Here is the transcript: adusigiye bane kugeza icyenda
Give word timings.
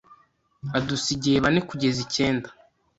adusigiye 0.77 1.37
bane 1.43 1.61
kugeza 1.69 1.99
icyenda 2.05 2.47